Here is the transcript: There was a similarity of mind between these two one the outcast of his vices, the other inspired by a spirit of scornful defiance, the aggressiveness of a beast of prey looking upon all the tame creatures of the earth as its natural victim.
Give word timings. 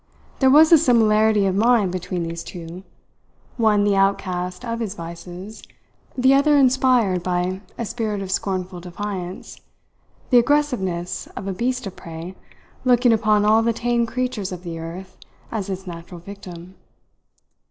There 0.39 0.49
was 0.49 0.71
a 0.71 0.79
similarity 0.79 1.45
of 1.45 1.53
mind 1.53 1.91
between 1.91 2.23
these 2.23 2.43
two 2.43 2.83
one 3.57 3.83
the 3.83 3.95
outcast 3.95 4.65
of 4.65 4.79
his 4.79 4.95
vices, 4.95 5.61
the 6.17 6.33
other 6.33 6.57
inspired 6.57 7.21
by 7.21 7.61
a 7.77 7.85
spirit 7.85 8.19
of 8.23 8.31
scornful 8.31 8.79
defiance, 8.79 9.61
the 10.31 10.39
aggressiveness 10.39 11.27
of 11.37 11.47
a 11.47 11.53
beast 11.53 11.85
of 11.85 11.97
prey 11.97 12.33
looking 12.83 13.13
upon 13.13 13.45
all 13.45 13.61
the 13.61 13.73
tame 13.73 14.07
creatures 14.07 14.51
of 14.51 14.63
the 14.63 14.79
earth 14.79 15.17
as 15.51 15.69
its 15.69 15.85
natural 15.85 16.19
victim. 16.19 16.73